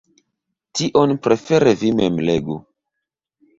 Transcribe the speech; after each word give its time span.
Tion 0.79 1.13
prefere 1.27 1.75
vi 1.83 1.93
mem 2.01 2.19
legu. 2.33 2.59